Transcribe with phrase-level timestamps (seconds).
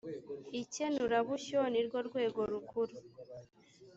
[0.61, 2.95] ikenurabushyo ni rwo rwego rukuru